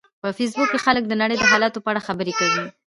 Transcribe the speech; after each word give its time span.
په 0.21 0.27
فېسبوک 0.37 0.69
کې 0.71 0.83
خلک 0.85 1.03
د 1.07 1.13
نړۍ 1.21 1.35
د 1.39 1.43
حالاتو 1.51 1.83
په 1.83 1.89
اړه 1.91 2.05
خبرې 2.07 2.33
کوي 2.39 2.63